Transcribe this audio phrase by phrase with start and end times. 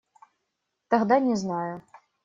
[0.87, 1.83] Тогда не знаю.